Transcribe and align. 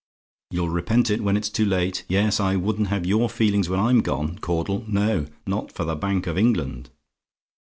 You'll 0.49 0.69
repent 0.71 1.11
it 1.11 1.21
when 1.21 1.37
it's 1.37 1.49
too 1.51 1.63
late: 1.63 2.05
yes, 2.07 2.39
I 2.39 2.55
wouldn't 2.55 2.87
have 2.87 3.05
your 3.05 3.29
feelings 3.29 3.69
when 3.69 3.79
I'm 3.79 4.01
gone, 4.01 4.39
Caudle; 4.39 4.83
no, 4.87 5.27
not 5.45 5.71
for 5.71 5.83
the 5.85 5.95
Bank 5.95 6.25
of 6.25 6.39
England. 6.39 6.89